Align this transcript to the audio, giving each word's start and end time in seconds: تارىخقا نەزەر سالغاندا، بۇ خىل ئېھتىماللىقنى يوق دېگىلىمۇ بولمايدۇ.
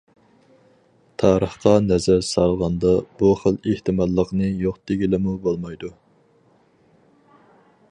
تارىخقا 1.23 1.73
نەزەر 1.89 2.23
سالغاندا، 2.29 2.95
بۇ 3.21 3.29
خىل 3.43 3.61
ئېھتىماللىقنى 3.73 4.51
يوق 4.65 4.81
دېگىلىمۇ 4.93 5.37
بولمايدۇ. 5.47 5.95